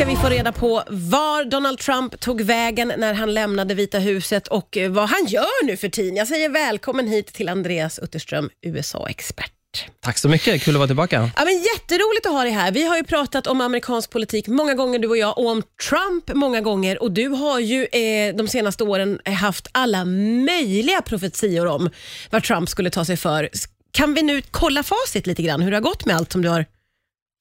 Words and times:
ska 0.00 0.08
vi 0.08 0.16
få 0.16 0.28
reda 0.28 0.52
på 0.52 0.82
var 0.88 1.44
Donald 1.44 1.78
Trump 1.78 2.20
tog 2.20 2.40
vägen 2.40 2.92
när 2.96 3.14
han 3.14 3.34
lämnade 3.34 3.74
Vita 3.74 3.98
huset 3.98 4.48
och 4.48 4.76
eh, 4.76 4.90
vad 4.90 5.08
han 5.08 5.26
gör 5.26 5.66
nu 5.66 5.76
för 5.76 5.88
tiden. 5.88 6.16
Jag 6.16 6.28
säger 6.28 6.48
välkommen 6.48 7.08
hit 7.08 7.26
till 7.26 7.48
Andreas 7.48 7.98
Utterström, 7.98 8.50
USA-expert. 8.66 9.52
Tack 10.00 10.18
så 10.18 10.28
mycket, 10.28 10.62
kul 10.62 10.74
att 10.74 10.78
vara 10.78 10.86
tillbaka. 10.86 11.30
Ja, 11.36 11.44
men 11.44 11.54
jätteroligt 11.54 12.26
att 12.26 12.32
ha 12.32 12.42
dig 12.42 12.52
här. 12.52 12.72
Vi 12.72 12.86
har 12.86 12.96
ju 12.96 13.04
pratat 13.04 13.46
om 13.46 13.60
amerikansk 13.60 14.10
politik 14.10 14.46
många 14.46 14.74
gånger 14.74 14.98
du 14.98 15.08
och 15.08 15.16
jag 15.16 15.38
och 15.38 15.46
om 15.46 15.62
Trump 15.88 16.34
många 16.34 16.60
gånger 16.60 17.02
och 17.02 17.12
du 17.12 17.28
har 17.28 17.58
ju 17.58 17.84
eh, 17.84 18.34
de 18.36 18.48
senaste 18.48 18.84
åren 18.84 19.20
haft 19.24 19.68
alla 19.72 20.04
möjliga 20.04 21.02
profetior 21.02 21.66
om 21.66 21.90
vad 22.30 22.42
Trump 22.42 22.68
skulle 22.68 22.90
ta 22.90 23.04
sig 23.04 23.16
för. 23.16 23.48
Kan 23.92 24.14
vi 24.14 24.22
nu 24.22 24.42
kolla 24.50 24.82
facit 24.82 25.26
lite 25.26 25.42
grann, 25.42 25.62
hur 25.62 25.70
det 25.70 25.76
har 25.76 25.82
gått 25.82 26.06
med 26.06 26.16
allt 26.16 26.32
som 26.32 26.42
du 26.42 26.48
har 26.48 26.64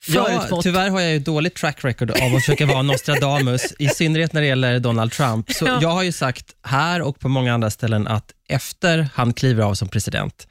Ja, 0.07 0.59
tyvärr 0.63 0.89
har 0.89 1.00
jag 1.02 1.11
ju 1.11 1.20
dåligt 1.20 1.55
track 1.55 1.86
record 1.86 2.11
av 2.11 2.18
att 2.36 2.41
försöka 2.41 2.65
vara 2.65 2.82
Nostradamus, 2.82 3.73
i 3.79 3.88
synnerhet 3.88 4.33
när 4.33 4.42
det 4.42 4.47
gäller 4.47 4.79
Donald 4.79 5.11
Trump. 5.11 5.51
Så 5.51 5.65
Ja. 5.65 5.79
Jag 5.82 5.89
har 5.89 6.04
ju 6.04 6.11
sagt 6.11 6.46
här 6.64 7.01
och 7.01 7.19
på 7.19 7.29
många 7.29 7.54
andra 7.54 7.69
ställen 7.69 8.07
att 8.07 8.32
efter 8.50 9.09
han 9.14 9.33
kliver 9.33 9.64
av 9.64 9.73
som 9.73 9.87
president 9.87 10.47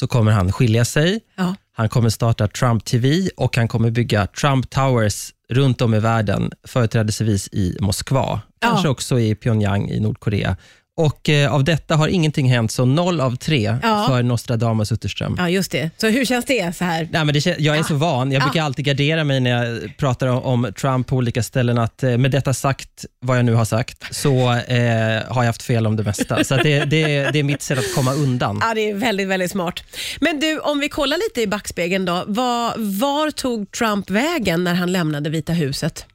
så 0.00 0.06
kommer 0.06 0.32
han 0.32 0.52
skilja 0.52 0.84
sig, 0.84 1.20
Ja. 1.36 1.54
han 1.72 1.88
kommer 1.88 2.08
starta 2.10 2.48
Trump 2.48 2.84
TV 2.84 3.28
och 3.36 3.56
han 3.56 3.68
kommer 3.68 3.90
bygga 3.90 4.26
Trump 4.26 4.70
Towers 4.70 5.30
runt 5.48 5.80
om 5.80 5.94
i 5.94 5.98
världen, 6.00 6.50
företrädesvis 6.68 7.48
i 7.52 7.76
Moskva, 7.80 8.40
kanske 8.60 8.88
också 8.88 9.20
i 9.20 9.34
Pyongyang 9.34 9.88
i 9.90 10.00
Nordkorea. 10.00 10.56
Och 11.00 11.28
eh, 11.28 11.52
av 11.54 11.64
detta 11.64 11.96
har 11.96 12.08
ingenting 12.08 12.50
hänt, 12.50 12.72
så 12.72 12.84
noll 12.84 13.20
av 13.20 13.36
tre 13.36 13.76
Ja. 13.82 14.04
för 14.08 14.22
Nostradamus 14.22 14.92
Utterström. 14.92 15.34
ja, 15.38 15.48
just 15.48 15.70
det. 15.72 15.90
Så 15.96 16.08
hur 16.08 16.24
känns 16.24 16.44
det 16.44 16.76
så 16.76 16.84
här? 16.84 17.08
Nej, 17.12 17.24
men 17.24 17.34
det, 17.34 17.40
kän- 17.40 17.54
jag 17.58 17.76
är 17.78 17.82
så 17.82 17.94
van. 17.94 18.32
Jag 18.32 18.40
Ja. 18.40 18.44
brukar 18.46 18.62
alltid 18.62 18.84
gardera 18.84 19.24
mig 19.24 19.40
när 19.40 19.64
jag 19.64 19.96
pratar 19.96 20.26
om, 20.26 20.42
om 20.42 20.72
Trump 20.80 21.06
på 21.06 21.16
olika 21.16 21.42
ställen, 21.42 21.78
att 21.78 22.02
eh, 22.02 22.18
med 22.18 22.30
detta 22.30 22.54
sagt, 22.54 23.04
vad 23.20 23.38
jag 23.38 23.44
nu 23.44 23.54
har 23.54 23.64
sagt, 23.64 24.14
så 24.14 24.52
eh, 24.52 25.22
har 25.28 25.42
jag 25.42 25.44
haft 25.46 25.62
fel 25.62 25.86
om 25.86 25.96
det 25.96 26.02
mesta. 26.02 26.44
Så 26.44 26.54
att 26.54 26.62
det, 26.62 26.84
det, 26.84 27.30
det 27.30 27.38
är 27.38 27.42
mitt 27.42 27.62
sätt 27.62 27.78
att 27.78 27.94
komma 27.94 28.12
undan. 28.12 28.58
Ja, 28.62 28.74
det 28.74 28.90
är 28.90 28.94
väldigt, 28.94 29.28
väldigt 29.28 29.50
smart. 29.50 29.82
Men 30.20 30.40
du, 30.40 30.58
om 30.58 30.78
vi 30.80 30.88
kollar 30.88 31.16
lite 31.16 31.40
i 31.42 31.46
backspegeln 31.46 32.04
då. 32.04 32.24
Var, 32.26 32.74
var 33.00 33.30
tog 33.30 33.70
Trump 33.72 34.10
vägen 34.10 34.64
när 34.64 34.74
han 34.74 34.92
lämnade 34.92 35.30
Vita 35.30 35.52
huset? 35.52 36.06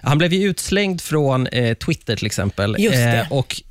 Han 0.00 0.18
blev 0.18 0.32
ju 0.32 0.48
utslängd 0.48 1.00
från 1.00 1.46
eh, 1.46 1.74
Twitter 1.74 2.16
till 2.16 2.26
exempel. 2.26 2.76
Just 2.78 2.96
det. 2.96 3.26
Eh, 3.30 3.32
och 3.32 3.62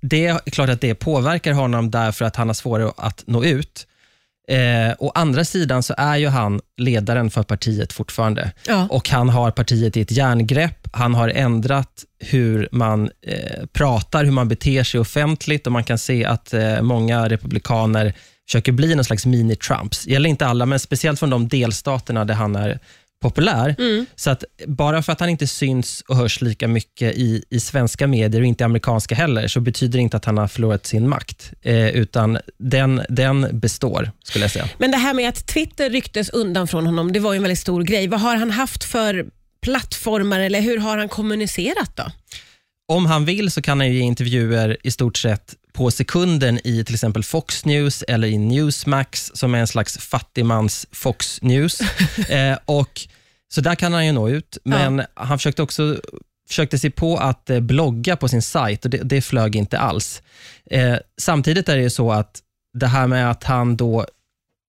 det 0.00 0.26
är 0.26 0.50
klart 0.50 0.68
att 0.68 0.80
det 0.80 0.94
påverkar 0.94 1.52
honom 1.52 1.90
därför 1.90 2.24
att 2.24 2.36
han 2.36 2.48
har 2.48 2.54
svårare 2.54 2.92
att 2.96 3.22
nå 3.26 3.44
ut. 3.44 3.86
Eh, 4.48 4.94
å 4.98 5.12
andra 5.14 5.44
sidan 5.44 5.82
så 5.82 5.94
är 5.98 6.16
ju 6.16 6.28
han 6.28 6.60
ledaren 6.76 7.30
för 7.30 7.42
partiet 7.42 7.92
fortfarande. 7.92 8.52
Ja. 8.66 8.88
Och 8.90 9.08
Han 9.08 9.28
har 9.28 9.50
partiet 9.50 9.96
i 9.96 10.00
ett 10.00 10.10
järngrepp. 10.10 10.88
Han 10.92 11.14
har 11.14 11.28
ändrat 11.28 12.04
hur 12.18 12.68
man 12.72 13.10
eh, 13.22 13.66
pratar, 13.72 14.24
hur 14.24 14.32
man 14.32 14.48
beter 14.48 14.84
sig 14.84 15.00
offentligt 15.00 15.66
och 15.66 15.72
man 15.72 15.84
kan 15.84 15.98
se 15.98 16.24
att 16.24 16.54
eh, 16.54 16.82
många 16.82 17.28
republikaner 17.28 18.14
försöker 18.46 18.72
bli 18.72 18.94
någon 18.94 19.04
slags 19.04 19.26
mini-Trumps. 19.26 20.08
Gäller 20.08 20.30
inte 20.30 20.46
alla, 20.46 20.66
men 20.66 20.80
speciellt 20.80 21.18
från 21.18 21.30
de 21.30 21.48
delstaterna 21.48 22.24
där 22.24 22.34
han 22.34 22.56
är 22.56 22.78
populär. 23.22 23.74
Mm. 23.78 24.06
Så 24.16 24.30
att 24.30 24.44
bara 24.66 25.02
för 25.02 25.12
att 25.12 25.20
han 25.20 25.28
inte 25.28 25.46
syns 25.46 26.04
och 26.08 26.16
hörs 26.16 26.40
lika 26.40 26.68
mycket 26.68 27.14
i, 27.14 27.44
i 27.50 27.60
svenska 27.60 28.06
medier 28.06 28.40
och 28.40 28.46
inte 28.46 28.64
amerikanska 28.64 29.14
heller, 29.14 29.48
så 29.48 29.60
betyder 29.60 29.98
det 29.98 30.02
inte 30.02 30.16
att 30.16 30.24
han 30.24 30.38
har 30.38 30.48
förlorat 30.48 30.86
sin 30.86 31.08
makt, 31.08 31.52
eh, 31.62 31.88
utan 31.88 32.38
den, 32.58 33.02
den 33.08 33.58
består, 33.58 34.10
skulle 34.24 34.44
jag 34.44 34.50
säga. 34.50 34.68
Men 34.78 34.90
det 34.90 34.96
här 34.96 35.14
med 35.14 35.28
att 35.28 35.46
Twitter 35.46 35.90
rycktes 35.90 36.30
undan 36.30 36.68
från 36.68 36.86
honom, 36.86 37.12
det 37.12 37.20
var 37.20 37.32
ju 37.32 37.36
en 37.36 37.42
väldigt 37.42 37.58
stor 37.58 37.82
grej. 37.82 38.08
Vad 38.08 38.20
har 38.20 38.36
han 38.36 38.50
haft 38.50 38.84
för 38.84 39.26
plattformar 39.62 40.40
eller 40.40 40.60
hur 40.60 40.78
har 40.78 40.98
han 40.98 41.08
kommunicerat 41.08 41.96
då? 41.96 42.04
Om 42.88 43.06
han 43.06 43.24
vill 43.24 43.50
så 43.50 43.62
kan 43.62 43.80
han 43.80 43.88
ju 43.88 43.94
ge 43.94 44.00
intervjuer 44.00 44.76
i 44.82 44.90
stort 44.90 45.16
sett 45.16 45.54
på 45.76 45.90
sekunden 45.90 46.60
i 46.64 46.84
till 46.84 46.94
exempel 46.94 47.24
Fox 47.24 47.64
News 47.64 48.02
eller 48.08 48.28
i 48.28 48.38
Newsmax, 48.38 49.30
som 49.34 49.54
är 49.54 49.58
en 49.58 49.66
slags 49.66 49.98
fattigmans 49.98 50.86
Fox 50.92 51.42
News. 51.42 51.80
eh, 52.28 52.58
och, 52.64 53.00
så 53.54 53.60
där 53.60 53.74
kan 53.74 53.92
han 53.92 54.06
ju 54.06 54.12
nå 54.12 54.28
ut, 54.28 54.58
men 54.64 55.02
han 55.14 55.38
försökte 55.38 55.62
också 55.62 56.00
försökte 56.48 56.78
sig 56.78 56.90
på 56.90 57.16
att 57.16 57.50
eh, 57.50 57.60
blogga 57.60 58.16
på 58.16 58.28
sin 58.28 58.42
sajt 58.42 58.84
och 58.84 58.90
det, 58.90 58.98
det 58.98 59.22
flög 59.22 59.56
inte 59.56 59.78
alls. 59.78 60.22
Eh, 60.70 60.96
samtidigt 61.20 61.68
är 61.68 61.76
det 61.76 61.82
ju 61.82 61.90
så 61.90 62.12
att 62.12 62.42
det 62.78 62.86
här 62.86 63.06
med 63.06 63.30
att 63.30 63.44
han 63.44 63.76
då 63.76 64.06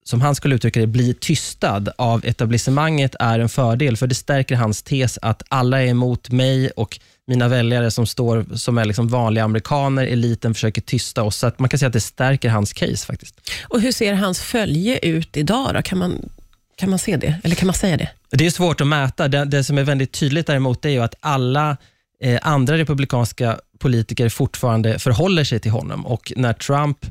som 0.07 0.21
han 0.21 0.35
skulle 0.35 0.55
uttrycka 0.55 0.79
det, 0.79 0.87
blir 0.87 1.13
tystad 1.13 1.89
av 1.97 2.25
etablissemanget 2.25 3.15
är 3.19 3.39
en 3.39 3.49
fördel, 3.49 3.97
för 3.97 4.07
det 4.07 4.15
stärker 4.15 4.55
hans 4.55 4.83
tes 4.83 5.19
att 5.21 5.43
alla 5.49 5.83
är 5.83 5.87
emot 5.87 6.29
mig 6.29 6.69
och 6.69 6.99
mina 7.27 7.47
väljare 7.47 7.91
som 7.91 8.07
står 8.07 8.45
som 8.55 8.77
är 8.77 8.85
liksom 8.85 9.07
vanliga 9.07 9.43
amerikaner, 9.43 10.05
eliten 10.05 10.53
försöker 10.53 10.81
tysta 10.81 11.23
oss. 11.23 11.37
Så 11.37 11.47
att 11.47 11.59
man 11.59 11.69
kan 11.69 11.79
säga 11.79 11.87
att 11.87 11.93
det 11.93 11.99
stärker 11.99 12.49
hans 12.49 12.73
case 12.73 13.05
faktiskt. 13.05 13.51
Och 13.63 13.81
hur 13.81 13.91
ser 13.91 14.13
hans 14.13 14.41
följe 14.41 14.97
ut 14.97 15.37
idag 15.37 15.73
då? 15.73 15.81
Kan 15.81 15.97
man, 15.97 16.29
kan 16.75 16.89
man 16.89 16.99
se 16.99 17.17
det? 17.17 17.35
Eller 17.43 17.55
kan 17.55 17.67
man 17.67 17.75
säga 17.75 17.97
det? 17.97 18.09
Det 18.29 18.45
är 18.45 18.51
svårt 18.51 18.81
att 18.81 18.87
mäta. 18.87 19.27
Det, 19.27 19.45
det 19.45 19.63
som 19.63 19.77
är 19.77 19.83
väldigt 19.83 20.11
tydligt 20.11 20.47
däremot 20.47 20.85
är 20.85 20.89
ju 20.89 20.99
att 20.99 21.15
alla 21.19 21.77
eh, 22.23 22.39
andra 22.41 22.77
republikanska 22.77 23.59
politiker 23.79 24.29
fortfarande 24.29 24.99
förhåller 24.99 25.43
sig 25.43 25.59
till 25.59 25.71
honom 25.71 26.05
och 26.05 26.33
när 26.35 26.53
Trump 26.53 27.05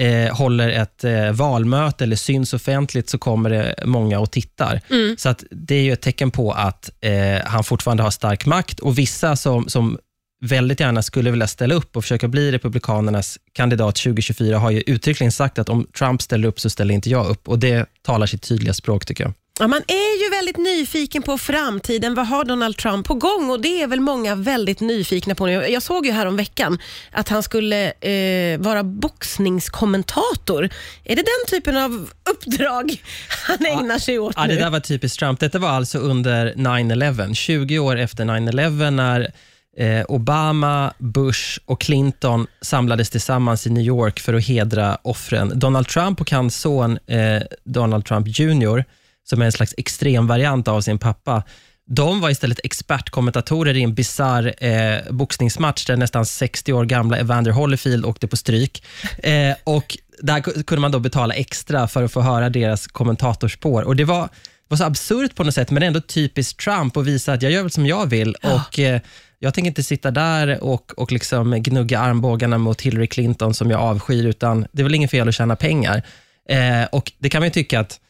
eh, 0.00 0.36
håller 0.36 0.68
ett 0.68 1.04
eh, 1.04 1.32
valmöte 1.32 2.04
eller 2.04 2.16
syns 2.16 2.54
offentligt 2.54 3.08
så 3.10 3.18
kommer 3.18 3.50
det 3.50 3.74
många 3.84 4.18
och 4.18 4.30
tittar. 4.30 4.80
Så 5.16 5.28
att 5.28 5.44
det 5.50 5.74
är 5.74 5.82
ju 5.82 5.92
ett 5.92 6.00
tecken 6.00 6.30
på 6.30 6.52
att 6.52 6.90
eh, 7.00 7.12
han 7.44 7.64
fortfarande 7.64 8.02
har 8.02 8.10
stark 8.10 8.46
makt 8.46 8.80
och 8.80 8.98
vissa 8.98 9.36
som, 9.36 9.68
som 9.68 9.98
väldigt 10.44 10.80
gärna 10.80 11.02
skulle 11.02 11.30
vilja 11.30 11.46
ställa 11.46 11.74
upp 11.74 11.96
och 11.96 12.04
försöka 12.04 12.28
bli 12.28 12.52
Republikanernas 12.52 13.38
kandidat 13.52 13.96
2024 13.96 14.58
har 14.58 14.70
ju 14.70 14.80
uttryckligen 14.86 15.32
sagt 15.32 15.58
att 15.58 15.68
om 15.68 15.86
Trump 15.98 16.22
ställer 16.22 16.48
upp 16.48 16.60
så 16.60 16.70
ställer 16.70 16.94
inte 16.94 17.10
jag 17.10 17.26
upp 17.26 17.48
och 17.48 17.58
det 17.58 17.86
talar 18.02 18.26
sitt 18.26 18.42
tydliga 18.42 18.74
språk 18.74 19.06
tycker 19.06 19.24
jag. 19.24 19.32
Ja, 19.60 19.66
man 19.68 19.82
är 19.86 20.24
ju 20.24 20.30
väldigt 20.30 20.56
nyfiken 20.56 21.22
på 21.22 21.38
framtiden. 21.38 22.14
Vad 22.14 22.26
har 22.26 22.44
Donald 22.44 22.76
Trump 22.76 23.06
på 23.06 23.14
gång? 23.14 23.50
Och 23.50 23.60
Det 23.60 23.82
är 23.82 23.86
väl 23.86 24.00
många 24.00 24.34
väldigt 24.34 24.80
nyfikna 24.80 25.34
på. 25.34 25.46
nu. 25.46 25.52
Jag 25.52 25.82
såg 25.82 26.06
ju 26.06 26.12
här 26.12 26.26
om 26.26 26.36
veckan 26.36 26.78
att 27.12 27.28
han 27.28 27.42
skulle 27.42 27.90
eh, 27.92 28.58
vara 28.60 28.82
boxningskommentator. 28.84 30.64
Är 31.04 31.16
det 31.16 31.22
den 31.22 31.46
typen 31.50 31.76
av 31.76 32.10
uppdrag 32.30 33.02
han 33.46 33.66
ägnar 33.66 33.98
sig 33.98 34.18
åt 34.18 34.34
Ja, 34.36 34.46
nu? 34.46 34.54
det 34.54 34.60
där 34.60 34.70
var 34.70 34.80
typiskt 34.80 35.18
Trump. 35.18 35.40
Detta 35.40 35.58
var 35.58 35.68
alltså 35.68 35.98
under 35.98 36.54
9-11, 36.54 37.34
20 37.34 37.78
år 37.78 37.96
efter 37.98 38.24
9-11 38.24 38.90
när 38.90 39.32
eh, 39.78 40.04
Obama, 40.08 40.92
Bush 40.98 41.58
och 41.64 41.80
Clinton 41.80 42.46
samlades 42.60 43.10
tillsammans 43.10 43.66
i 43.66 43.70
New 43.70 43.84
York 43.84 44.20
för 44.20 44.34
att 44.34 44.44
hedra 44.46 44.98
offren. 45.02 45.52
Donald 45.58 45.88
Trump 45.88 46.20
och 46.20 46.30
hans 46.30 46.60
son 46.60 46.98
eh, 47.06 47.42
Donald 47.64 48.04
Trump 48.04 48.26
Jr, 48.28 48.84
som 49.28 49.42
är 49.42 49.46
en 49.46 49.52
slags 49.52 49.74
extremvariant 49.78 50.68
av 50.68 50.80
sin 50.80 50.98
pappa, 50.98 51.42
de 51.86 52.20
var 52.20 52.30
istället 52.30 52.60
expertkommentatorer 52.64 53.76
i 53.76 53.82
en 53.82 53.94
bizarr 53.94 54.54
eh, 54.64 54.98
boxningsmatch 55.12 55.86
där 55.86 55.96
nästan 55.96 56.26
60 56.26 56.72
år 56.72 56.84
gamla 56.84 57.16
Evander 57.18 57.50
Holyfield 57.50 58.04
åkte 58.04 58.26
på 58.28 58.36
stryk. 58.36 58.82
Eh, 59.18 59.54
och 59.64 59.98
där 60.22 60.40
ku- 60.40 60.62
kunde 60.62 60.80
man 60.80 60.92
då 60.92 60.98
betala 60.98 61.34
extra 61.34 61.88
för 61.88 62.02
att 62.04 62.12
få 62.12 62.20
höra 62.20 62.48
deras 62.50 62.86
kommentatorspår. 62.86 63.82
Och 63.82 63.96
Det 63.96 64.04
var, 64.04 64.28
var 64.68 64.76
så 64.76 64.84
absurt 64.84 65.34
på 65.34 65.44
något 65.44 65.54
sätt, 65.54 65.70
men 65.70 65.82
ändå 65.82 66.00
typiskt 66.00 66.60
Trump 66.60 66.96
att 66.96 67.06
visa 67.06 67.32
att 67.32 67.42
jag 67.42 67.52
gör 67.52 67.62
väl 67.62 67.70
som 67.70 67.86
jag 67.86 68.06
vill. 68.06 68.34
Och 68.34 68.78
eh, 68.78 69.00
Jag 69.38 69.54
tänker 69.54 69.68
inte 69.68 69.82
sitta 69.82 70.10
där 70.10 70.64
och, 70.64 70.92
och 70.96 71.12
liksom 71.12 71.62
gnugga 71.62 71.98
armbågarna 72.00 72.58
mot 72.58 72.80
Hillary 72.80 73.06
Clinton 73.06 73.54
som 73.54 73.70
jag 73.70 73.80
avskyr, 73.80 74.26
utan 74.26 74.66
det 74.72 74.82
är 74.82 74.84
väl 74.84 74.94
inget 74.94 75.10
fel 75.10 75.28
att 75.28 75.34
tjäna 75.34 75.56
pengar. 75.56 76.02
Eh, 76.48 76.84
och 76.92 77.12
Det 77.18 77.28
kan 77.28 77.40
man 77.40 77.46
ju 77.46 77.52
tycka 77.52 77.80
att 77.80 78.00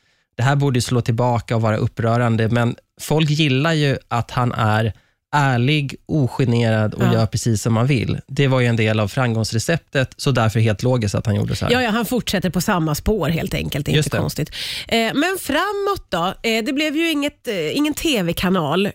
det 0.41 0.45
här 0.45 0.57
borde 0.57 0.81
slå 0.81 1.01
tillbaka 1.01 1.57
och 1.57 1.63
vara 1.63 1.77
upprörande, 1.77 2.49
men 2.49 2.77
folk 3.01 3.31
gillar 3.31 3.73
ju 3.73 3.97
att 4.09 4.31
han 4.31 4.53
är 4.53 4.93
ärlig, 5.37 5.97
ogenerad 6.07 6.95
och 6.95 7.03
Ja. 7.05 7.13
gör 7.13 7.27
precis 7.27 7.63
som 7.63 7.75
man 7.75 7.87
vill. 7.87 8.19
Det 8.27 8.49
var 8.49 8.61
ju 8.61 8.67
en 8.67 8.77
del 8.77 9.01
av 9.01 9.09
framgångsreceptet, 9.09 10.15
så 10.17 10.31
därför 10.31 10.61
helt 10.61 10.83
logiskt 10.83 11.15
att 11.15 11.27
han 11.27 11.35
gjorde 11.35 11.57
så 11.57 11.65
här. 11.65 11.73
Ja, 11.73 11.83
ja, 11.83 11.91
han 11.91 12.05
fortsätter 12.07 12.51
på 12.51 12.61
samma 12.61 12.95
spår 12.95 13.29
helt 13.29 13.55
enkelt. 13.55 13.87
Det 13.87 13.93
är 13.93 13.97
inte 13.97 14.11
konstigt. 14.11 14.51
Eh, 14.89 14.99
men 15.15 15.37
framåt 15.41 16.07
då? 16.09 16.35
Eh, 16.43 16.65
det 16.65 16.73
blev 16.73 16.97
ju 16.97 17.11
inget, 17.11 17.49
eh, 17.49 17.77
ingen 17.77 17.95
tv-kanal, 17.95 18.87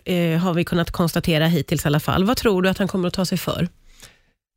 har 0.42 0.54
vi 0.54 0.64
kunnat 0.64 0.90
konstatera 0.90 1.46
hittills 1.46 1.84
i 1.84 1.88
alla 1.88 2.00
fall. 2.00 2.24
Vad 2.24 2.36
tror 2.36 2.62
du 2.62 2.68
att 2.68 2.78
han 2.78 2.88
kommer 2.88 3.08
att 3.08 3.14
ta 3.14 3.26
sig 3.26 3.38
för? 3.38 3.68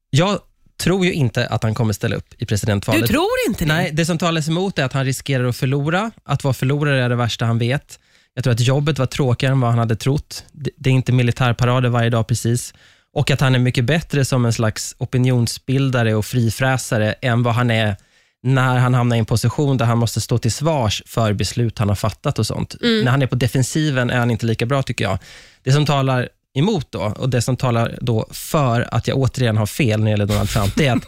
Jag 0.10 0.40
tror 0.80 1.06
ju 1.06 1.14
inte 1.14 1.48
att 1.48 1.64
han 1.64 1.74
kommer 1.74 1.94
ställa 1.94 2.16
upp 2.16 2.34
i 2.38 2.46
presidentvalet. 2.46 3.02
Du 3.02 3.08
tror 3.08 3.30
inte 3.48 3.66
det? 3.66 3.74
Nej, 3.74 3.92
det 3.94 4.06
som 4.06 4.18
talas 4.18 4.48
emot 4.48 4.80
är 4.80 4.84
att 4.84 4.94
han 4.94 5.06
riskerar 5.06 5.46
att 5.46 5.56
förlora. 5.56 6.12
Att 6.24 6.44
vara 6.44 6.54
förlorare 6.54 7.04
är 7.04 7.10
det 7.10 7.16
värsta 7.16 7.46
han 7.46 7.58
vet. 7.60 8.00
Jag 8.34 8.44
tror 8.44 8.54
att 8.54 8.60
jobbet 8.60 9.00
var 9.00 9.06
tråkigare 9.06 9.54
än 9.54 9.60
vad 9.60 9.70
han 9.70 9.80
hade 9.80 9.96
trott. 9.96 10.44
Det 10.52 10.90
är 10.90 10.94
inte 10.94 11.12
militärparader 11.12 11.90
varje 11.90 12.10
dag 12.10 12.28
precis. 12.28 12.74
Och 13.14 13.32
att 13.32 13.42
han 13.42 13.56
är 13.56 13.60
mycket 13.60 13.86
bättre 13.86 14.26
som 14.26 14.46
en 14.46 14.54
slags 14.54 14.96
opinionsbildare 14.98 16.16
och 16.16 16.26
frifräsare 16.26 17.14
än 17.14 17.44
vad 17.44 17.54
han 17.54 17.72
är 17.72 17.96
när 18.44 18.78
han 18.78 18.94
hamnar 18.94 19.16
i 19.16 19.20
en 19.20 19.26
position 19.26 19.78
där 19.78 19.86
han 19.86 19.98
måste 19.98 20.22
stå 20.22 20.38
till 20.38 20.52
svars 20.52 21.04
för 21.06 21.34
beslut 21.34 21.80
han 21.80 21.90
har 21.90 21.96
fattat 21.96 22.40
och 22.40 22.48
sånt. 22.48 22.76
När 22.82 23.12
han 23.12 23.22
är 23.22 23.28
på 23.28 23.36
defensiven 23.36 24.10
är 24.10 24.20
han 24.20 24.32
inte 24.32 24.46
lika 24.46 24.66
bra 24.66 24.84
tycker 24.84 25.06
jag. 25.06 25.18
Det 25.64 25.72
som 25.72 25.86
talar 25.86 26.30
emot 26.58 26.92
då, 26.92 27.00
och 27.00 27.30
det 27.30 27.42
som 27.42 27.58
talar 27.58 27.98
då 28.02 28.28
för 28.32 28.94
att 28.94 29.08
jag 29.08 29.18
återigen 29.18 29.58
har 29.58 29.66
fel 29.66 30.00
när 30.00 30.06
det 30.06 30.12
gäller 30.12 30.26
Donald 30.26 30.50
Trump, 30.50 30.76
det 30.76 30.88
är 30.88 30.96
att 30.96 31.06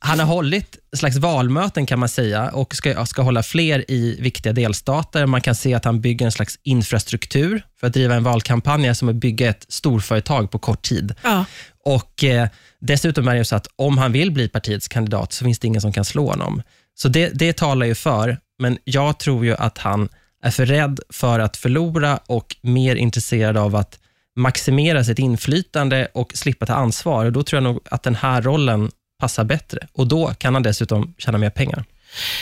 han 0.00 0.18
har 0.18 0.26
hållit 0.26 0.78
slags 0.96 1.16
valmöten 1.16 1.86
kan 1.86 1.98
man 1.98 2.08
säga 2.08 2.50
och 2.50 2.74
ska, 2.74 3.06
ska 3.06 3.22
hålla 3.22 3.42
fler 3.42 3.90
i 3.90 4.20
viktiga 4.20 4.52
delstater. 4.52 5.26
Man 5.26 5.40
kan 5.40 5.54
se 5.54 5.74
att 5.74 5.84
han 5.84 6.00
bygger 6.00 6.26
en 6.26 6.32
slags 6.32 6.58
infrastruktur 6.62 7.62
för 7.80 7.86
att 7.86 7.92
driva 7.92 8.14
en 8.14 8.24
valkampanj 8.24 8.94
som 8.94 9.08
att 9.08 9.14
bygga 9.14 9.48
ett 9.48 9.66
storföretag 9.68 10.50
på 10.50 10.58
kort 10.58 10.82
tid. 10.82 11.14
Ja. 11.22 11.44
Och 11.84 12.24
eh, 12.24 12.48
Dessutom 12.80 13.28
är 13.28 13.34
det 13.34 13.44
så 13.44 13.56
att 13.56 13.66
om 13.76 13.98
han 13.98 14.12
vill 14.12 14.30
bli 14.30 14.48
partiets 14.48 14.88
kandidat 14.88 15.32
så 15.32 15.44
finns 15.44 15.58
det 15.58 15.66
ingen 15.66 15.80
som 15.80 15.92
kan 15.92 16.04
slå 16.04 16.30
honom. 16.30 16.62
Så 16.94 17.08
det, 17.08 17.30
det 17.34 17.56
talar 17.56 17.86
ju 17.86 17.94
för, 17.94 18.38
men 18.58 18.78
jag 18.84 19.18
tror 19.18 19.44
ju 19.44 19.54
att 19.54 19.78
han 19.78 20.08
är 20.42 20.50
för 20.50 20.66
rädd 20.66 21.00
för 21.08 21.38
att 21.38 21.56
förlora 21.56 22.18
och 22.26 22.56
mer 22.60 22.96
intresserad 22.96 23.56
av 23.56 23.76
att 23.76 23.98
maximera 24.38 25.04
sitt 25.04 25.18
inflytande 25.18 26.08
och 26.12 26.32
slippa 26.34 26.66
ta 26.66 26.74
ansvar. 26.74 27.24
Och 27.24 27.32
Då 27.32 27.42
tror 27.42 27.62
jag 27.62 27.72
nog 27.72 27.80
att 27.90 28.02
den 28.02 28.14
här 28.14 28.42
rollen 28.42 28.90
passar 29.20 29.44
bättre 29.44 29.86
och 29.92 30.06
då 30.06 30.34
kan 30.38 30.54
han 30.54 30.62
dessutom 30.62 31.14
tjäna 31.18 31.38
mer 31.38 31.50
pengar. 31.50 31.84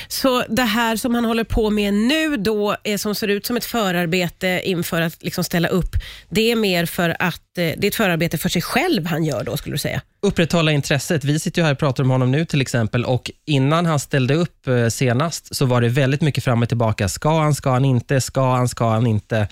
Så 0.09 0.45
det 0.49 0.63
här 0.63 0.97
som 0.97 1.15
han 1.15 1.25
håller 1.25 1.45
på 1.45 1.71
med 1.71 1.95
nu 1.95 2.37
då, 2.37 2.77
är, 2.85 2.97
som 2.97 3.15
ser 3.15 3.29
ut 3.29 3.47
som 3.47 3.57
ett 3.57 3.65
förarbete 3.65 4.61
inför 4.65 5.01
att 5.01 5.23
liksom 5.23 5.45
ställa 5.45 5.69
upp, 5.69 5.97
det 6.29 6.53
är 6.53 6.57
mer 6.57 6.87
för 6.87 7.17
att 7.19 7.59
eh, 7.59 7.73
det 7.77 7.85
är 7.85 7.87
ett 7.87 7.95
förarbete 7.95 8.39
för 8.39 8.49
sig 8.49 8.63
själv 8.63 9.07
han 9.07 9.25
gör 9.25 9.45
då, 9.45 9.57
skulle 9.57 9.75
du 9.75 9.79
säga? 9.79 10.03
Upprätthålla 10.23 10.73
intresset. 10.73 11.25
Vi 11.25 11.41
sitter 11.41 11.63
ju 11.63 11.67
här 11.67 11.73
och 11.73 11.79
pratar 11.79 12.05
om 12.05 12.11
honom 12.11 12.31
nu 12.31 12.45
till 12.45 12.61
exempel 12.61 13.05
och 13.05 13.31
innan 13.47 13.87
han 13.87 14.01
ställde 14.01 14.35
upp 14.35 14.67
eh, 14.69 14.89
senast 14.89 15.57
så 15.57 15.67
var 15.67 15.81
det 15.81 15.89
väldigt 15.89 16.21
mycket 16.21 16.45
fram 16.45 16.63
och 16.63 16.69
tillbaka. 16.69 17.09
Ska 17.09 17.41
han, 17.41 17.55
ska 17.55 17.71
han 17.71 17.85
inte, 17.85 18.21
ska 18.21 18.55
han, 18.55 18.69
ska 18.69 18.91
han 18.91 19.07
inte? 19.07 19.49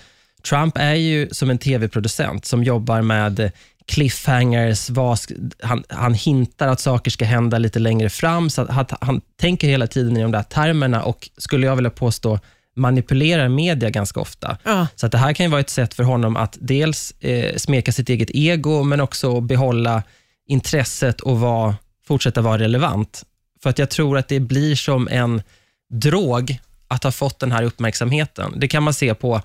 Trump 0.48 0.78
är 0.78 0.94
ju 0.94 1.28
som 1.32 1.50
en 1.50 1.58
tv-producent 1.58 2.44
som 2.44 2.64
jobbar 2.64 3.02
med 3.02 3.52
cliffhangers, 3.86 4.90
vad, 4.90 5.18
han, 5.62 5.84
han 5.88 6.14
hintar 6.14 6.68
att 6.68 6.80
saker 6.80 7.10
ska 7.10 7.24
hända 7.24 7.58
lite 7.58 7.78
längre 7.78 8.10
fram, 8.10 8.50
så 8.50 8.62
att, 8.62 8.90
han 9.00 9.20
tänker 9.40 9.68
hela 9.68 9.86
tiden 9.86 10.16
i 10.16 10.22
de 10.22 10.32
där 10.32 10.42
termerna 10.42 11.02
och, 11.02 11.30
skulle 11.36 11.66
jag 11.66 11.76
vilja 11.76 11.90
påstå, 11.90 12.38
manipulerar 12.76 13.48
media 13.48 13.90
ganska 13.90 14.20
ofta. 14.20 14.56
Ja. 14.64 14.86
Så 14.94 15.06
att 15.06 15.12
det 15.12 15.18
här 15.18 15.32
kan 15.32 15.46
ju 15.46 15.50
vara 15.50 15.60
ett 15.60 15.70
sätt 15.70 15.94
för 15.94 16.02
honom 16.02 16.36
att 16.36 16.58
dels 16.60 17.10
eh, 17.20 17.56
smeka 17.56 17.92
sitt 17.92 18.08
eget 18.08 18.30
ego, 18.30 18.82
men 18.82 19.00
också 19.00 19.40
behålla 19.40 20.02
intresset 20.46 21.20
och 21.20 21.40
vara, 21.40 21.76
fortsätta 22.06 22.40
vara 22.40 22.58
relevant. 22.58 23.24
För 23.62 23.70
att 23.70 23.78
jag 23.78 23.90
tror 23.90 24.18
att 24.18 24.28
det 24.28 24.40
blir 24.40 24.74
som 24.74 25.08
en 25.08 25.42
drog 25.90 26.58
att 26.88 27.04
ha 27.04 27.12
fått 27.12 27.38
den 27.38 27.52
här 27.52 27.62
uppmärksamheten. 27.62 28.52
Det 28.56 28.68
kan 28.68 28.82
man 28.82 28.94
se 28.94 29.14
på 29.14 29.42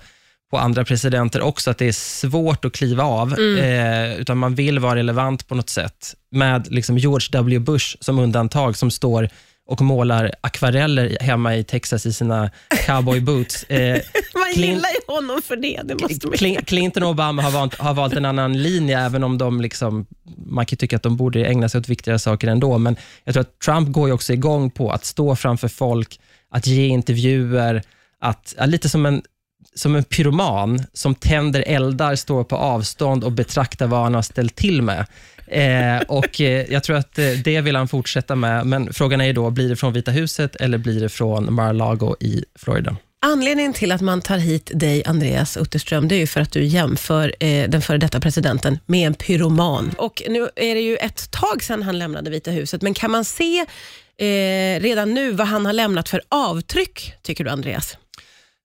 på 0.50 0.58
andra 0.58 0.84
presidenter 0.84 1.40
också, 1.40 1.70
att 1.70 1.78
det 1.78 1.88
är 1.88 1.92
svårt 1.92 2.64
att 2.64 2.72
kliva 2.72 3.04
av, 3.04 3.32
mm. 3.38 3.58
eh, 3.58 4.20
utan 4.20 4.38
man 4.38 4.54
vill 4.54 4.78
vara 4.78 4.96
relevant 4.96 5.48
på 5.48 5.54
något 5.54 5.70
sätt. 5.70 6.14
Med 6.30 6.72
liksom 6.72 6.98
George 6.98 7.28
W. 7.32 7.58
Bush 7.58 7.96
som 8.00 8.18
undantag, 8.18 8.76
som 8.76 8.90
står 8.90 9.28
och 9.66 9.80
målar 9.80 10.32
akvareller 10.40 11.18
hemma 11.20 11.56
i 11.56 11.64
Texas 11.64 12.06
i 12.06 12.12
sina 12.12 12.50
cowboy 12.86 13.20
boots. 13.20 13.64
Eh, 13.70 14.00
man 14.34 14.52
Clint 14.54 14.68
gillar 14.68 14.88
ju 14.88 15.14
honom 15.14 15.42
för 15.42 15.56
det. 15.56 15.80
det 15.84 16.02
måste 16.02 16.26
man. 16.26 16.64
Clinton 16.64 17.02
och 17.02 17.10
Obama 17.10 17.42
har 17.42 17.50
valt, 17.50 17.74
har 17.74 17.94
valt 17.94 18.14
en 18.14 18.24
annan 18.24 18.62
linje, 18.62 19.00
även 19.00 19.24
om 19.24 19.38
de 19.38 19.60
liksom, 19.60 20.06
man 20.46 20.66
kan 20.66 20.76
tycka 20.76 20.96
att 20.96 21.02
de 21.02 21.16
borde 21.16 21.44
ägna 21.44 21.68
sig 21.68 21.78
åt 21.78 21.88
viktigare 21.88 22.18
saker 22.18 22.48
ändå. 22.48 22.78
Men 22.78 22.96
jag 23.24 23.34
tror 23.34 23.40
att 23.40 23.58
Trump 23.58 23.88
går 23.88 24.08
ju 24.08 24.14
också 24.14 24.32
igång 24.32 24.70
på 24.70 24.90
att 24.90 25.04
stå 25.04 25.36
framför 25.36 25.68
folk, 25.68 26.20
att 26.50 26.66
ge 26.66 26.86
intervjuer, 26.86 27.82
att, 28.20 28.54
lite 28.66 28.88
som 28.88 29.06
en 29.06 29.22
som 29.74 29.96
en 29.96 30.04
pyroman 30.04 30.82
som 30.92 31.14
tänder 31.14 31.64
eldar, 31.66 32.16
står 32.16 32.44
på 32.44 32.56
avstånd 32.56 33.24
och 33.24 33.32
betraktar 33.32 33.86
vad 33.86 34.02
han 34.02 34.14
har 34.14 34.22
ställt 34.22 34.56
till 34.56 34.82
med. 34.82 35.06
Eh, 35.46 36.02
och 36.08 36.40
eh, 36.40 36.72
Jag 36.72 36.84
tror 36.84 36.96
att 36.96 37.18
eh, 37.18 37.30
det 37.44 37.60
vill 37.60 37.76
han 37.76 37.88
fortsätta 37.88 38.34
med, 38.36 38.66
men 38.66 38.92
frågan 38.92 39.20
är 39.20 39.32
då, 39.32 39.50
blir 39.50 39.68
det 39.68 39.76
från 39.76 39.92
Vita 39.92 40.10
huset 40.10 40.56
eller 40.56 40.78
blir 40.78 41.00
det 41.00 41.08
från 41.08 41.54
Mar-a-Lago 41.54 42.16
i 42.20 42.44
Florida? 42.58 42.96
Anledningen 43.22 43.72
till 43.72 43.92
att 43.92 44.00
man 44.00 44.20
tar 44.20 44.38
hit 44.38 44.70
dig, 44.74 45.02
Andreas 45.06 45.56
Utterström, 45.56 46.08
det 46.08 46.14
är 46.14 46.18
ju 46.18 46.26
för 46.26 46.40
att 46.40 46.52
du 46.52 46.64
jämför 46.64 47.34
eh, 47.40 47.68
den 47.68 47.82
före 47.82 47.98
detta 47.98 48.20
presidenten 48.20 48.78
med 48.86 49.06
en 49.06 49.14
pyroman. 49.14 49.90
Och 49.98 50.22
Nu 50.28 50.48
är 50.56 50.74
det 50.74 50.80
ju 50.80 50.96
ett 50.96 51.30
tag 51.30 51.62
sedan 51.62 51.82
han 51.82 51.98
lämnade 51.98 52.30
Vita 52.30 52.50
huset, 52.50 52.82
men 52.82 52.94
kan 52.94 53.10
man 53.10 53.24
se 53.24 53.58
eh, 54.18 54.80
redan 54.80 55.14
nu 55.14 55.32
vad 55.32 55.46
han 55.46 55.66
har 55.66 55.72
lämnat 55.72 56.08
för 56.08 56.22
avtryck, 56.28 57.14
tycker 57.22 57.44
du 57.44 57.50
Andreas? 57.50 57.96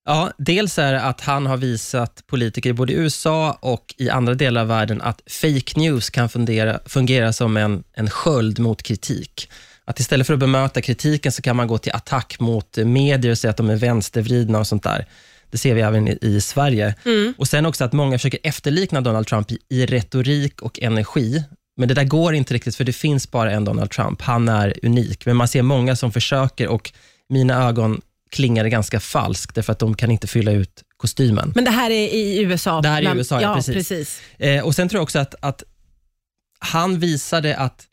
Ja, 0.05 0.31
dels 0.37 0.79
är 0.79 0.93
det 0.93 1.01
att 1.01 1.21
han 1.21 1.45
har 1.45 1.57
visat 1.57 2.23
politiker 2.27 2.69
i 2.69 2.73
både 2.73 2.93
USA 2.93 3.57
och 3.61 3.95
i 3.97 4.09
andra 4.09 4.33
delar 4.33 4.61
av 4.61 4.67
världen 4.67 5.01
att 5.01 5.21
fake 5.27 5.79
news 5.79 6.09
kan 6.09 6.29
fundera, 6.29 6.79
fungera 6.85 7.33
som 7.33 7.57
en, 7.57 7.83
en 7.93 8.09
sköld 8.09 8.59
mot 8.59 8.83
kritik. 8.83 9.49
Att 9.85 9.99
istället 9.99 10.27
för 10.27 10.33
att 10.33 10.39
bemöta 10.39 10.81
kritiken 10.81 11.31
så 11.31 11.41
kan 11.41 11.55
man 11.55 11.67
gå 11.67 11.77
till 11.77 11.91
attack 11.95 12.39
mot 12.39 12.77
medier 12.77 13.31
och 13.31 13.37
säga 13.37 13.51
att 13.51 13.57
de 13.57 13.69
är 13.69 13.75
vänstervridna 13.75 14.59
och 14.59 14.67
sånt 14.67 14.83
där. 14.83 15.05
Det 15.51 15.57
ser 15.57 15.73
vi 15.73 15.81
även 15.81 16.07
i, 16.07 16.17
i 16.21 16.41
Sverige. 16.41 16.95
Mm. 17.05 17.33
Och 17.37 17.47
Sen 17.47 17.65
också 17.65 17.83
att 17.83 17.93
många 17.93 18.17
försöker 18.17 18.39
efterlikna 18.43 19.01
Donald 19.01 19.27
Trump 19.27 19.51
i, 19.51 19.59
i 19.69 19.85
retorik 19.85 20.61
och 20.61 20.79
energi. 20.79 21.43
Men 21.77 21.87
det 21.87 21.93
där 21.93 22.03
går 22.03 22.33
inte 22.33 22.53
riktigt, 22.53 22.75
för 22.75 22.83
det 22.83 22.93
finns 22.93 23.31
bara 23.31 23.51
en 23.51 23.65
Donald 23.65 23.91
Trump. 23.91 24.21
Han 24.21 24.49
är 24.49 24.73
unik, 24.83 25.25
men 25.25 25.35
man 25.35 25.47
ser 25.47 25.61
många 25.61 25.95
som 25.95 26.11
försöker 26.11 26.67
och 26.67 26.91
mina 27.29 27.67
ögon 27.67 28.01
klingar 28.35 28.63
det 28.63 28.69
ganska 28.69 28.99
falskt, 28.99 29.55
därför 29.55 29.71
att 29.71 29.79
de 29.79 29.95
kan 29.95 30.11
inte 30.11 30.27
fylla 30.27 30.51
ut 30.51 30.83
kostymen. 30.97 31.51
Men 31.55 31.63
det 31.63 31.71
här 31.71 31.91
är 31.91 32.13
i 32.13 32.41
USA? 32.41 32.81
Det 32.81 32.87
här 32.87 33.01
är 33.01 33.15
i 33.15 33.17
USA, 33.17 33.41
ja, 33.41 33.55
precis. 33.55 33.75
precis. 33.75 34.21
Eh, 34.37 34.65
och 34.65 34.75
Sen 34.75 34.89
tror 34.89 34.97
jag 34.97 35.03
också 35.03 35.19
att, 35.19 35.35
att 35.39 35.63
han 36.59 36.99
visade 36.99 37.57
att 37.57 37.85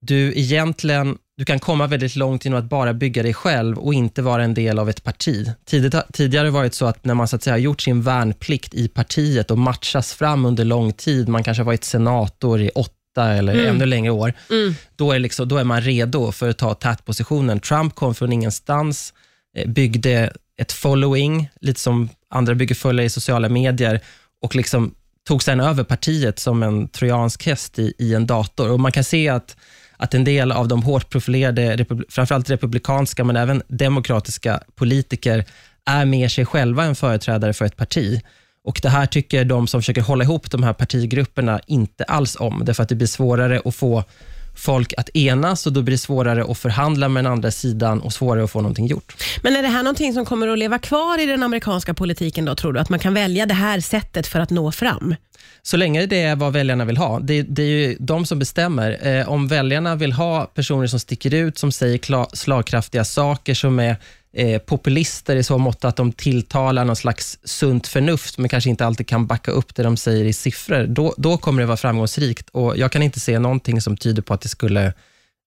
du 0.00 0.32
egentligen 0.38 1.16
du 1.40 1.44
kan 1.44 1.58
komma 1.58 1.86
väldigt 1.86 2.16
långt 2.16 2.44
genom 2.44 2.58
att 2.58 2.64
bara 2.64 2.94
bygga 2.94 3.22
dig 3.22 3.34
själv 3.34 3.78
och 3.78 3.94
inte 3.94 4.22
vara 4.22 4.44
en 4.44 4.54
del 4.54 4.78
av 4.78 4.90
ett 4.90 5.04
parti. 5.04 5.50
Tidigt, 5.64 5.94
tidigare 6.12 6.40
har 6.40 6.44
det 6.44 6.50
varit 6.50 6.74
så 6.74 6.86
att 6.86 7.04
när 7.04 7.14
man 7.14 7.28
så 7.28 7.36
att 7.36 7.42
säga, 7.42 7.54
har 7.54 7.58
gjort 7.58 7.80
sin 7.80 8.02
värnplikt 8.02 8.74
i 8.74 8.88
partiet 8.88 9.50
och 9.50 9.58
matchas 9.58 10.12
fram 10.12 10.44
under 10.44 10.64
lång 10.64 10.92
tid, 10.92 11.28
man 11.28 11.44
kanske 11.44 11.60
har 11.60 11.66
varit 11.66 11.84
senator 11.84 12.60
i 12.60 12.70
åtta 12.74 13.28
eller 13.32 13.54
mm. 13.54 13.66
ännu 13.66 13.86
längre 13.86 14.10
år, 14.10 14.32
mm. 14.50 14.74
då, 14.96 15.12
är 15.12 15.18
liksom, 15.18 15.48
då 15.48 15.56
är 15.56 15.64
man 15.64 15.80
redo 15.80 16.32
för 16.32 16.48
att 16.48 16.58
ta 16.58 16.74
tätpositionen. 16.74 17.60
Trump 17.60 17.94
kom 17.94 18.14
från 18.14 18.32
ingenstans, 18.32 19.14
Eh, 19.56 19.68
byggde 19.68 20.32
ett 20.60 20.72
following, 20.72 21.50
lite 21.60 21.80
som 21.80 22.08
andra 22.30 22.54
bygger 22.54 22.74
följare 22.74 23.06
i 23.06 23.10
sociala 23.10 23.48
medier 23.48 24.00
och 24.42 24.56
liksom 24.56 24.94
tog 25.28 25.42
sen 25.42 25.60
över 25.60 25.84
partiet 25.84 26.38
som 26.38 26.62
en 26.62 26.88
trojansk 26.88 27.46
häst 27.46 27.78
i, 27.78 27.94
i 27.98 28.14
en 28.14 28.26
dator. 28.26 28.70
Och 28.70 28.80
Man 28.80 28.92
kan 28.92 29.04
se 29.04 29.28
att, 29.28 29.56
att 29.96 30.14
en 30.14 30.24
del 30.24 30.52
av 30.52 30.68
de 30.68 30.82
hårt 30.82 31.10
profilerade, 31.10 31.86
framförallt 32.08 32.50
republikanska, 32.50 33.24
men 33.24 33.36
även 33.36 33.62
demokratiska 33.68 34.60
politiker 34.74 35.44
är 35.86 36.04
mer 36.04 36.28
sig 36.28 36.46
själva 36.46 36.84
än 36.84 36.94
företrädare 36.94 37.52
för 37.52 37.64
ett 37.64 37.76
parti. 37.76 38.22
Och 38.64 38.80
Det 38.82 38.88
här 38.88 39.06
tycker 39.06 39.44
de 39.44 39.66
som 39.66 39.80
försöker 39.82 40.02
hålla 40.02 40.24
ihop 40.24 40.50
de 40.50 40.62
här 40.62 40.72
partigrupperna 40.72 41.60
inte 41.66 42.04
alls 42.04 42.36
om, 42.40 42.62
därför 42.64 42.82
att 42.82 42.88
det 42.88 42.94
blir 42.94 43.06
svårare 43.06 43.62
att 43.64 43.74
få 43.74 44.04
folk 44.60 44.94
att 44.96 45.08
enas 45.16 45.66
och 45.66 45.72
då 45.72 45.82
blir 45.82 45.94
det 45.94 45.98
svårare 45.98 46.44
att 46.44 46.58
förhandla 46.58 47.08
med 47.08 47.24
den 47.24 47.32
andra 47.32 47.50
sidan 47.50 48.00
och 48.00 48.12
svårare 48.12 48.44
att 48.44 48.50
få 48.50 48.60
någonting 48.60 48.86
gjort. 48.86 49.14
Men 49.42 49.56
är 49.56 49.62
det 49.62 49.68
här 49.68 49.82
någonting 49.82 50.14
som 50.14 50.24
kommer 50.24 50.48
att 50.48 50.58
leva 50.58 50.78
kvar 50.78 51.20
i 51.20 51.26
den 51.26 51.42
amerikanska 51.42 51.94
politiken 51.94 52.44
då, 52.44 52.54
tror 52.54 52.72
du? 52.72 52.80
Att 52.80 52.88
man 52.88 52.98
kan 52.98 53.14
välja 53.14 53.46
det 53.46 53.54
här 53.54 53.80
sättet 53.80 54.26
för 54.26 54.40
att 54.40 54.50
nå 54.50 54.72
fram? 54.72 55.14
Så 55.62 55.76
länge 55.76 56.06
det 56.06 56.22
är 56.22 56.36
vad 56.36 56.52
väljarna 56.52 56.84
vill 56.84 56.96
ha. 56.96 57.20
Det, 57.20 57.42
det 57.42 57.62
är 57.62 57.66
ju 57.66 57.96
de 58.00 58.26
som 58.26 58.38
bestämmer. 58.38 59.06
Eh, 59.06 59.28
om 59.28 59.48
väljarna 59.48 59.96
vill 59.96 60.12
ha 60.12 60.44
personer 60.44 60.86
som 60.86 61.00
sticker 61.00 61.34
ut, 61.34 61.58
som 61.58 61.72
säger 61.72 62.36
slagkraftiga 62.36 63.04
saker, 63.04 63.54
som 63.54 63.78
är 63.78 63.96
eh, 64.36 64.58
populister 64.58 65.36
i 65.36 65.42
så 65.42 65.58
mått 65.58 65.84
att 65.84 65.96
de 65.96 66.12
tilltalar 66.12 66.84
någon 66.84 66.96
slags 66.96 67.38
sunt 67.44 67.86
förnuft, 67.86 68.38
men 68.38 68.48
kanske 68.48 68.70
inte 68.70 68.86
alltid 68.86 69.06
kan 69.06 69.26
backa 69.26 69.50
upp 69.50 69.74
det 69.74 69.82
de 69.82 69.96
säger 69.96 70.24
i 70.24 70.32
siffror, 70.32 70.86
då, 70.86 71.14
då 71.16 71.36
kommer 71.36 71.62
det 71.62 71.66
vara 71.66 71.76
framgångsrikt. 71.76 72.48
Och 72.50 72.76
Jag 72.76 72.92
kan 72.92 73.02
inte 73.02 73.20
se 73.20 73.38
någonting 73.38 73.80
som 73.80 73.96
tyder 73.96 74.22
på 74.22 74.34
att 74.34 74.40
det 74.40 74.48
skulle 74.48 74.92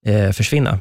eh, 0.06 0.32
försvinna. 0.32 0.80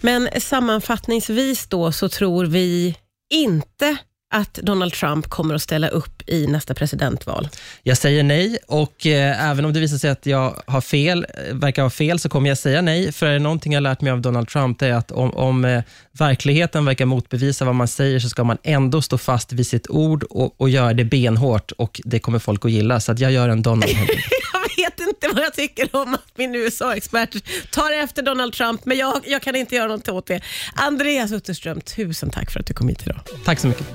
Men 0.00 0.28
sammanfattningsvis 0.40 1.66
då, 1.66 1.92
så 1.92 2.08
tror 2.08 2.46
vi 2.46 2.96
inte 3.30 3.96
att 4.34 4.54
Donald 4.54 4.92
Trump 4.92 5.28
kommer 5.28 5.54
att 5.54 5.62
ställa 5.62 5.88
upp 5.88 6.19
i 6.30 6.46
nästa 6.46 6.74
presidentval? 6.74 7.48
Jag 7.82 7.96
säger 7.96 8.22
nej 8.22 8.58
och 8.66 9.06
eh, 9.06 9.50
även 9.50 9.64
om 9.64 9.72
det 9.72 9.80
visar 9.80 9.98
sig 9.98 10.10
att 10.10 10.26
jag 10.26 10.62
har 10.66 10.80
fel, 10.80 11.26
eh, 11.48 11.54
verkar 11.54 11.82
ha 11.82 11.90
fel, 11.90 12.18
så 12.18 12.28
kommer 12.28 12.48
jag 12.48 12.58
säga 12.58 12.82
nej. 12.82 13.12
För 13.12 13.26
är 13.26 13.32
det 13.32 13.38
någonting 13.38 13.72
jag 13.72 13.82
lärt 13.82 14.00
mig 14.00 14.12
av 14.12 14.20
Donald 14.20 14.48
Trump, 14.48 14.78
det 14.78 14.86
är 14.86 14.92
att 14.92 15.12
om, 15.12 15.34
om 15.34 15.64
eh, 15.64 15.82
verkligheten 16.12 16.84
verkar 16.84 17.04
motbevisa 17.04 17.64
vad 17.64 17.74
man 17.74 17.88
säger, 17.88 18.20
så 18.20 18.28
ska 18.28 18.44
man 18.44 18.58
ändå 18.62 19.02
stå 19.02 19.18
fast 19.18 19.52
vid 19.52 19.66
sitt 19.66 19.90
ord 19.90 20.22
och, 20.22 20.60
och 20.60 20.68
göra 20.68 20.92
det 20.92 21.04
benhårt 21.04 21.72
och 21.72 22.00
det 22.04 22.18
kommer 22.18 22.38
folk 22.38 22.64
att 22.64 22.70
gilla. 22.70 23.00
Så 23.00 23.12
att 23.12 23.18
jag 23.18 23.32
gör 23.32 23.48
en 23.48 23.62
Donald. 23.62 23.92
jag 24.76 24.84
vet 24.84 25.00
inte 25.00 25.28
vad 25.34 25.44
jag 25.44 25.54
tycker 25.54 25.96
om 25.96 26.14
att 26.14 26.38
min 26.38 26.54
USA-expert 26.54 27.36
tar 27.70 27.92
efter 27.92 28.22
Donald 28.22 28.52
Trump, 28.52 28.84
men 28.84 28.98
jag, 28.98 29.20
jag 29.26 29.42
kan 29.42 29.56
inte 29.56 29.74
göra 29.74 29.88
något 29.88 30.08
åt 30.08 30.26
det. 30.26 30.40
Andreas 30.74 31.32
Utterström, 31.32 31.80
tusen 31.80 32.30
tack 32.30 32.50
för 32.50 32.60
att 32.60 32.66
du 32.66 32.74
kom 32.74 32.88
hit 32.88 33.02
idag. 33.06 33.20
Tack 33.44 33.58
så 33.58 33.66
mycket. 33.68 33.90